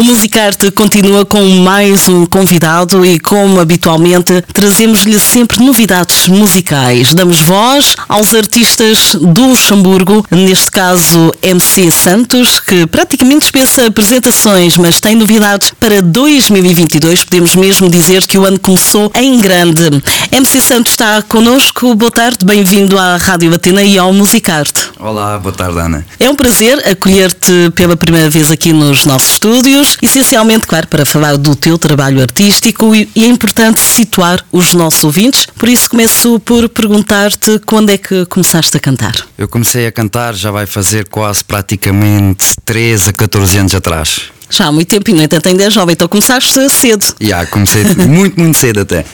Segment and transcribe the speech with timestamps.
[0.00, 7.12] O Musicarte continua com mais um convidado e, como habitualmente, trazemos-lhe sempre novidades musicais.
[7.12, 15.00] Damos voz aos artistas do Luxemburgo, neste caso MC Santos, que praticamente dispensa apresentações, mas
[15.00, 17.24] tem novidades para 2022.
[17.24, 20.02] Podemos mesmo dizer que o ano começou em grande.
[20.32, 21.94] MC Santos está connosco.
[21.94, 24.80] Boa tarde, bem-vindo à Rádio Latina e ao Musicarte.
[24.98, 26.06] Olá, boa tarde, Ana.
[26.18, 31.36] É um prazer acolher-te pela primeira vez aqui nos nossos estúdios essencialmente, claro, para falar
[31.36, 35.46] do teu trabalho artístico e, é importante situar os nossos ouvintes.
[35.58, 39.14] Por isso começo por perguntar-te quando é que começaste a cantar?
[39.36, 44.30] Eu comecei a cantar já vai fazer quase praticamente 13 a 14 anos atrás.
[44.50, 47.04] Já há muito tempo e no entanto ainda é jovem, então começaste cedo.
[47.20, 49.04] Já, yeah, comecei muito, muito cedo até.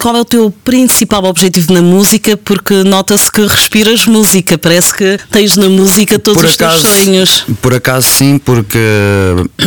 [0.00, 2.36] Qual é o teu principal objetivo na música?
[2.36, 7.04] Porque nota-se que respiras música, parece que tens na música todos por os acaso, teus
[7.04, 7.44] sonhos.
[7.60, 8.78] Por acaso sim, porque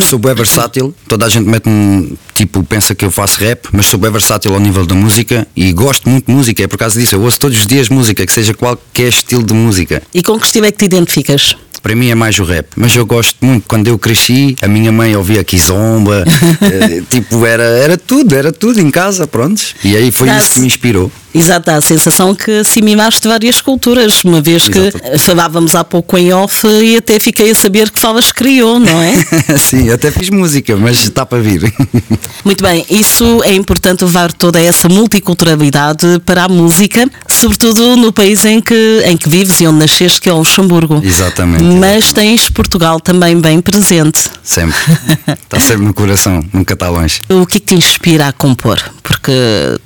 [0.08, 3.98] sou bem versátil, toda a gente mete-me, tipo, pensa que eu faço rap, mas sou
[3.98, 7.14] bem versátil ao nível da música e gosto muito de música, é por causa disso,
[7.14, 10.02] eu ouço todos os dias música, que seja qualquer estilo de música.
[10.14, 11.56] E com que estilo é que te identificas?
[11.82, 12.68] Para mim é mais o rap.
[12.76, 16.24] Mas eu gosto muito, quando eu cresci, a minha mãe ouvia Kizomba,
[16.62, 19.60] eh, tipo, era, era tudo, era tudo em casa, pronto.
[19.84, 21.10] E aí foi isso que me inspirou.
[21.34, 25.18] Exato, dá a sensação que assimilaste várias culturas, uma vez que Exato.
[25.18, 29.14] falávamos há pouco em off e até fiquei a saber que falas criou, não é?
[29.56, 31.72] Sim, até fiz música, mas está para vir.
[32.44, 38.44] Muito bem, isso é importante levar toda essa multiculturalidade para a música, sobretudo no país
[38.44, 41.00] em que, em que vives e onde nasceste, que é o Luxemburgo.
[41.02, 41.62] Exatamente.
[41.62, 42.14] Mas exatamente.
[42.14, 44.20] tens Portugal também bem presente.
[44.42, 44.76] Sempre.
[45.44, 47.22] Está sempre no coração, nunca está longe.
[47.28, 48.78] O que é que te inspira a compor?
[49.02, 49.32] Porque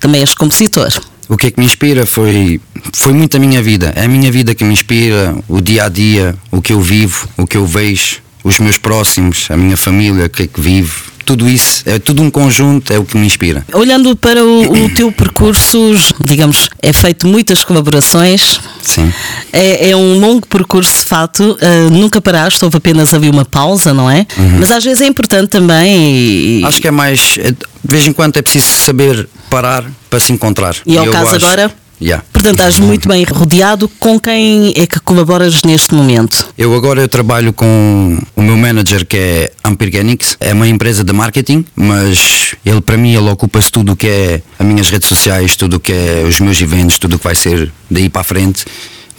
[0.01, 0.89] também és compositor
[1.29, 2.61] o que é que me inspira foi,
[2.93, 3.93] foi muito a minha vida.
[3.97, 7.29] É a minha vida que me inspira, o dia a dia, o que eu vivo,
[7.37, 10.93] o que eu vejo, os meus próximos, a minha família, o que é que vive.
[11.25, 13.67] Tudo isso, é tudo um conjunto, é o que me inspira.
[13.73, 15.93] Olhando para o, o teu percurso,
[16.25, 18.61] digamos, é feito muitas colaborações.
[18.87, 19.13] Sim.
[19.53, 23.93] É, é um longo percurso de fato, uh, nunca paraste, houve apenas ali uma pausa,
[23.93, 24.27] não é?
[24.37, 24.59] Uhum.
[24.61, 26.61] Mas às vezes é importante também.
[26.61, 26.65] E...
[26.65, 27.39] Acho que é mais.
[27.39, 30.77] É, de vez em quando é preciso saber parar para se encontrar.
[30.87, 31.45] E ao caso acho...
[31.45, 31.73] agora?
[32.01, 32.25] Yeah.
[32.33, 33.89] Portanto, estás muito bem rodeado.
[33.99, 36.47] Com quem é que colaboras neste momento?
[36.57, 40.37] Eu agora eu trabalho com o meu manager que é Ampirgenix.
[40.41, 44.43] É uma empresa de marketing, mas ele para mim ele ocupa-se tudo o que é
[44.59, 47.35] as minhas redes sociais, tudo o que é os meus eventos, tudo o que vai
[47.35, 48.65] ser daí para a frente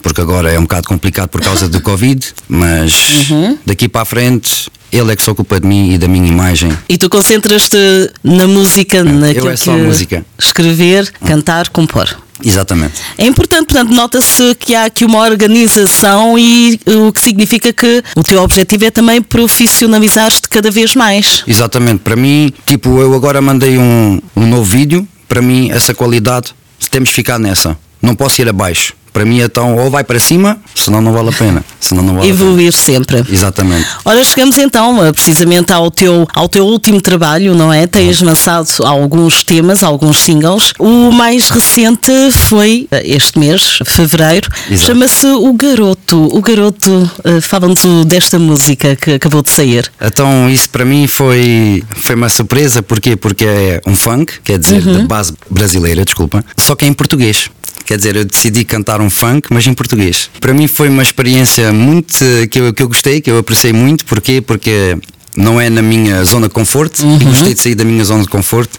[0.02, 3.58] porque agora é um bocado complicado por causa do Covid, mas uhum.
[3.66, 6.72] daqui para a frente ele é que se ocupa de mim e da minha imagem.
[6.88, 7.78] E tu concentras-te
[8.24, 10.26] na música, naquilo Eu é só que música.
[10.40, 12.08] escrever, cantar, compor.
[12.44, 12.96] Exatamente.
[13.18, 18.24] É importante, portanto, nota-se que há aqui uma organização e o que significa que o
[18.24, 21.44] teu objetivo é também profissionalizar-te cada vez mais.
[21.48, 22.00] Exatamente.
[22.00, 26.54] Para mim, tipo, eu agora mandei um, um novo vídeo, para mim essa qualidade
[26.90, 27.78] temos que ficar nessa.
[28.02, 31.32] Não posso ir abaixo para mim então ou vai para cima, senão não vale a
[31.32, 31.64] pena.
[31.80, 33.24] Senão não vale Evoluir sempre.
[33.30, 33.88] Exatamente.
[34.04, 37.88] Ora, chegamos então eh, precisamente ao teu, ao teu último trabalho, não é?
[37.88, 40.74] Tens lançado alguns temas, alguns singles.
[40.80, 44.50] O mais recente foi eh, este mês, fevereiro.
[44.78, 46.30] Chama-se O Garoto.
[46.36, 49.90] O Garoto, uh, fala-nos desta música que acabou de sair.
[50.02, 52.82] Então, isso para mim foi, foi uma surpresa.
[52.82, 53.16] Porquê?
[53.16, 55.02] Porque é um funk, quer dizer, uhum.
[55.02, 57.50] de base brasileira, desculpa, só que é em português.
[57.88, 60.30] Quer dizer, eu decidi cantar um funk, mas em português.
[60.42, 62.14] Para mim foi uma experiência muito
[62.52, 64.04] que eu, que eu gostei, que eu apreciei muito.
[64.04, 64.42] Porquê?
[64.42, 64.98] Porque
[65.38, 67.16] não é na minha zona de conforto uhum.
[67.16, 68.78] e gostei de sair da minha zona de conforto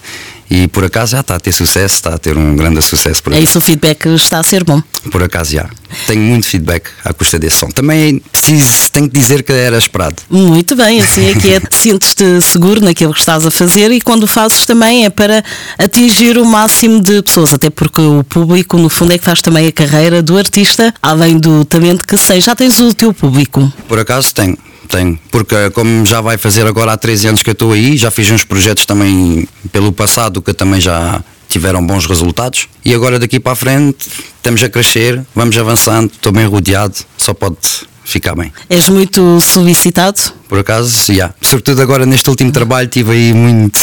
[0.50, 3.22] e por acaso já está a ter sucesso, está a ter um grande sucesso.
[3.22, 4.82] Por é isso, o feedback está a ser bom.
[5.10, 5.68] Por acaso já.
[6.06, 7.68] Tenho muito feedback à custa desse som.
[7.68, 10.16] Também preciso, tenho que dizer que era esperado.
[10.30, 14.00] Muito bem, assim é que é, te sentes-te seguro naquilo que estás a fazer e
[14.00, 15.42] quando fazes também é para
[15.78, 19.66] atingir o máximo de pessoas, até porque o público, no fundo, é que faz também
[19.66, 22.40] a carreira do artista, além do talento que sei.
[22.40, 23.72] Já tens o teu público?
[23.86, 24.56] Por acaso tenho
[24.88, 28.10] tenho, porque como já vai fazer agora há 13 anos que eu estou aí, já
[28.10, 33.38] fiz uns projetos também pelo passado que também já tiveram bons resultados e agora daqui
[33.38, 34.06] para a frente
[34.36, 37.56] estamos a crescer, vamos avançando, estou bem rodeado, só pode
[38.04, 38.52] ficar bem.
[38.68, 40.20] És muito solicitado?
[40.48, 41.12] Por acaso, já.
[41.12, 41.34] Yeah.
[41.42, 43.78] Sobretudo agora neste último trabalho tive aí muito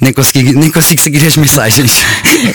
[0.00, 1.92] nem, consegui, nem consigo seguir as mensagens.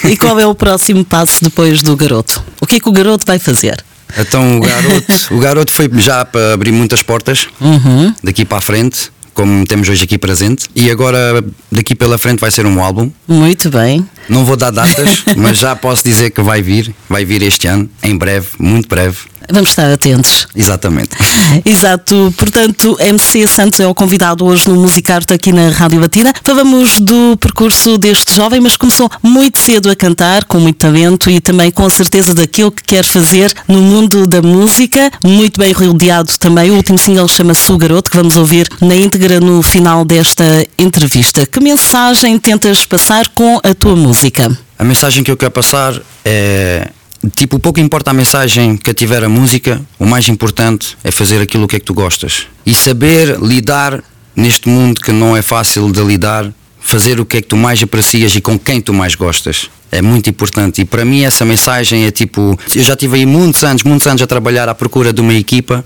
[0.03, 2.43] E qual é o próximo passo depois do garoto?
[2.61, 3.83] O que é que o garoto vai fazer?
[4.17, 8.13] Então o garoto, o garoto foi já para abrir muitas portas Uhum.
[8.23, 10.67] daqui para a frente, como temos hoje aqui presente.
[10.75, 13.11] E agora daqui pela frente vai ser um álbum.
[13.27, 14.07] Muito bem.
[14.27, 17.89] Não vou dar datas, mas já posso dizer que vai vir, vai vir este ano,
[18.03, 19.17] em breve, muito breve.
[19.51, 20.47] Vamos estar atentos.
[20.55, 21.09] Exatamente.
[21.65, 26.33] Exato, portanto, MC Santos é o convidado hoje no Musicarte aqui na Rádio Batina.
[26.43, 31.39] Falamos do percurso deste jovem, mas começou muito cedo a cantar, com muito talento e
[31.39, 35.11] também com a certeza daquilo que quer fazer no mundo da música.
[35.23, 36.69] Muito bem rodeado também.
[36.71, 41.45] O último single chama-se O Garoto, que vamos ouvir na íntegra no final desta entrevista.
[41.45, 44.55] Que mensagem tentas passar com a tua música?
[44.77, 46.89] A mensagem que eu quero passar é.
[47.35, 51.67] Tipo, pouco importa a mensagem que tiver a música, o mais importante é fazer aquilo
[51.67, 52.47] que é que tu gostas.
[52.65, 54.01] E saber lidar
[54.35, 56.49] neste mundo que não é fácil de lidar,
[56.79, 59.69] fazer o que é que tu mais aprecias e com quem tu mais gostas.
[59.91, 60.81] É muito importante.
[60.81, 62.57] E para mim essa mensagem é tipo.
[62.73, 65.83] Eu já tive aí muitos anos, muitos anos a trabalhar à procura de uma equipa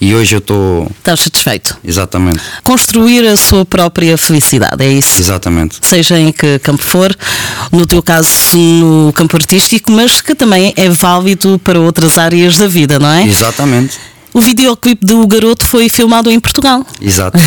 [0.00, 0.90] e hoje eu estou.
[0.98, 1.76] Estás satisfeito?
[1.84, 2.40] Exatamente.
[2.62, 5.20] Construir a sua própria felicidade, é isso?
[5.20, 5.78] Exatamente.
[5.80, 7.16] seja em que campo for,
[7.72, 12.66] no teu caso no campo artístico, mas que também é válido para outras áreas da
[12.66, 13.26] vida, não é?
[13.26, 13.98] Exatamente.
[14.34, 16.84] O videoclipe do garoto foi filmado em Portugal.
[17.00, 17.38] Exato.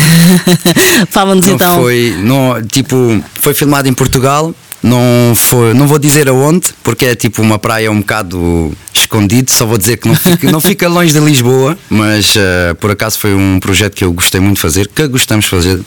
[1.08, 1.76] Fala-nos então.
[1.76, 4.52] foi, não, tipo, foi filmado em Portugal.
[4.82, 9.50] Não foi, não vou dizer aonde, porque é tipo uma praia um bocado escondido.
[9.50, 13.18] Só vou dizer que não fica, não fica longe de Lisboa, mas eh, por acaso
[13.18, 15.80] foi um projeto que eu gostei muito de fazer, que gostamos de fazer,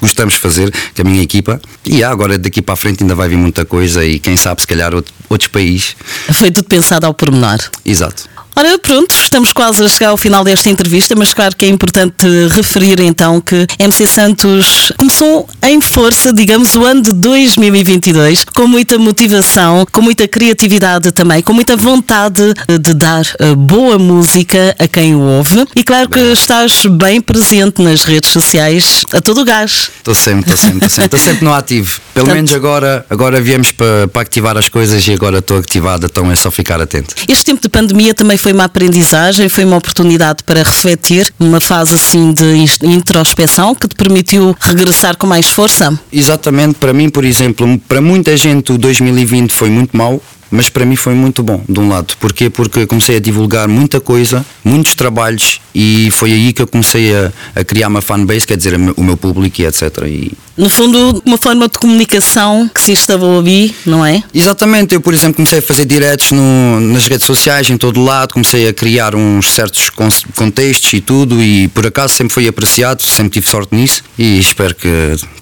[0.00, 1.60] gostamos fazer com a minha equipa.
[1.84, 4.60] E ah, agora daqui para a frente ainda vai vir muita coisa e quem sabe
[4.60, 5.96] se calhar outro, outros países.
[6.32, 7.58] Foi tudo pensado ao pormenor.
[7.84, 8.28] Exato.
[8.58, 12.26] Ora, pronto, estamos quase a chegar ao final desta entrevista, mas claro que é importante
[12.50, 18.98] referir então que MC Santos começou em força, digamos, o ano de 2022, com muita
[18.98, 25.14] motivação, com muita criatividade também, com muita vontade de dar eh, boa música a quem
[25.14, 25.64] o ouve.
[25.76, 29.88] E claro que estás bem presente nas redes sociais a todo o gás.
[29.98, 32.00] Estou sempre, estou sempre, estou sempre, estou sempre no ativo.
[32.12, 36.06] Pelo Portanto- menos agora, agora viemos para, para ativar as coisas e agora estou ativado,
[36.06, 37.14] então é só ficar atento.
[37.28, 41.94] Este tempo de pandemia também foi uma aprendizagem, foi uma oportunidade para refletir, uma fase
[41.94, 45.98] assim de introspeção que te permitiu regressar com mais força.
[46.12, 50.84] Exatamente, para mim, por exemplo, para muita gente o 2020 foi muito mau, mas para
[50.84, 52.14] mim foi muito bom, de um lado.
[52.18, 52.48] Porquê?
[52.48, 57.32] Porque comecei a divulgar muita coisa, muitos trabalhos e foi aí que eu comecei a,
[57.54, 59.82] a criar uma fanbase, quer dizer, o meu público e etc.
[60.06, 64.22] E, No fundo, uma forma de comunicação que se instalou ali, não é?
[64.34, 68.32] Exatamente, eu por exemplo comecei a fazer diretos no- nas redes sociais em todo lado,
[68.34, 73.02] comecei a criar uns certos con- contextos e tudo e por acaso sempre foi apreciado,
[73.02, 74.88] sempre tive sorte nisso e espero que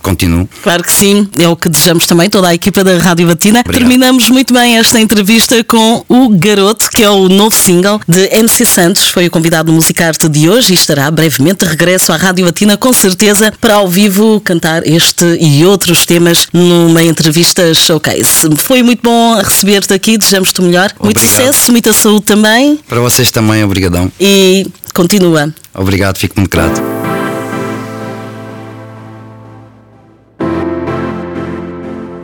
[0.03, 0.47] continue.
[0.63, 3.61] Claro que sim, é o que desejamos também, toda a equipa da Rádio Batina.
[3.61, 3.81] Obrigado.
[3.89, 8.65] Terminamos muito bem esta entrevista com o Garoto, que é o novo single de MC
[8.67, 9.09] Santos.
[9.09, 12.77] Foi o convidado no Musicarte de hoje e estará brevemente de regresso à Rádio Batina,
[12.77, 15.06] com certeza, para ao vivo cantar este
[15.41, 18.49] e outros temas numa entrevista showcase.
[18.57, 20.91] Foi muito bom receber-te aqui, desejamos-te o melhor.
[21.01, 21.47] Muito Obrigado.
[21.53, 24.11] sucesso, muita saúde também Para vocês também, obrigadão.
[24.21, 25.53] e continua.
[25.75, 26.81] Obrigado, fico muito grato.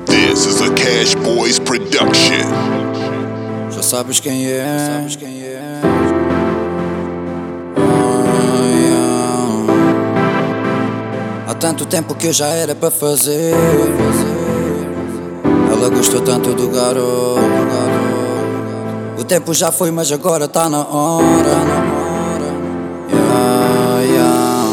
[0.06, 2.48] This is a Cash Boys production.
[3.70, 6.11] Já sabes quem é, sabes quem é.
[11.62, 13.54] Tanto tempo que eu já era para fazer.
[15.72, 17.38] Ela gostou tanto do garoto.
[19.16, 21.22] O tempo já foi, mas agora tá na hora.
[23.08, 24.64] Yeah, yeah.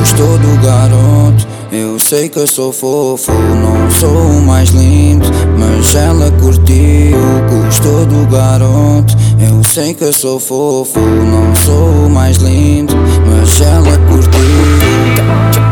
[0.00, 1.46] Gostou do garoto.
[1.70, 7.16] Eu sei que eu sou fofo, não sou o mais lindo, mas ela curtiu,
[7.48, 9.14] gostou do garoto.
[9.38, 12.92] Eu sei que eu sou fofo, não sou o mais lindo,
[13.24, 15.71] mas ela curtiu.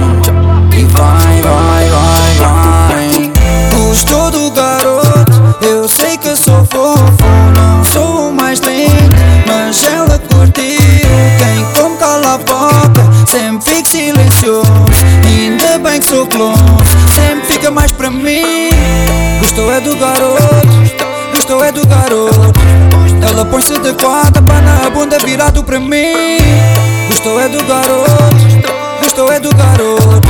[23.61, 26.37] De quatro, pana a bunda virado para mim.
[27.07, 30.27] Gostou é do garoto, gostou é do garoto.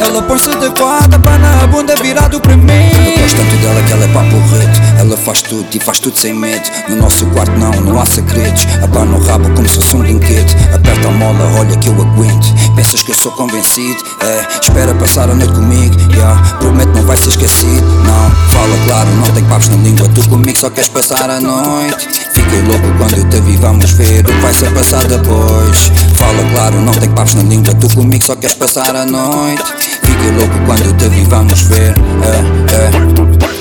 [0.00, 2.90] Ela põe-se de quatro, pana a bunda virado para mim.
[3.06, 4.80] Eu gosto tanto dela que ela é papo reto.
[4.98, 6.62] Ela faz tudo e faz tudo sem medo.
[6.88, 8.66] No nosso quarto não, não há segredos.
[8.82, 10.54] Abana o rabo como se fosse um brinquedo.
[10.74, 12.74] Aperta a mola, olha que eu aguento.
[12.76, 14.02] Pensas que eu sou convencido?
[14.22, 15.96] É, espera passar a noite comigo.
[16.12, 16.40] Yeah.
[16.58, 17.86] Prometo não vai ser esquecido.
[18.04, 20.08] Não, fala claro, não tem papos na língua.
[20.08, 24.24] Tu comigo só queres passar a noite Fiquei louco quando te vi, vamos ver o
[24.24, 28.34] que vai ser passar depois Fala claro, não tem papos na língua Tu comigo só
[28.34, 29.62] queres passar a noite
[30.02, 31.94] Fiquei louco quando te vi, vamos ver
[32.24, 33.59] é, é.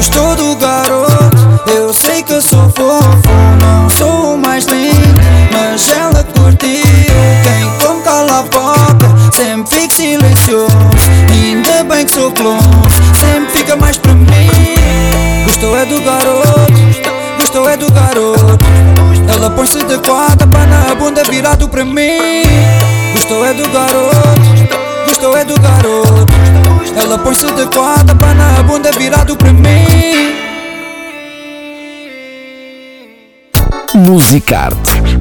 [0.00, 3.28] Gostou do garoto, eu sei que sou fofo.
[3.60, 5.20] Não sou o mais lindo,
[5.52, 6.56] mas ela curtiu
[7.42, 10.74] Quem come cala a boca, sempre fico silencioso.
[11.30, 12.64] Ainda bem que sou close,
[13.20, 14.26] sempre fica mais para mim.
[15.44, 16.72] Gostou é do garoto,
[17.38, 18.64] gostou é do garoto.
[19.28, 22.42] Ela põe-se de quatro, pana a bunda virado para mim.
[23.12, 26.49] Gostou é do garoto, gostou é do garoto
[26.96, 30.34] Ela põe-se de quatro, pana a bunda virado para mim.
[33.94, 35.19] Musicarte